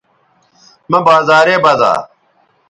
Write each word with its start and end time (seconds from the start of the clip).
مہ 0.89 0.99
بازارے 1.05 1.55
بزا 1.63 1.93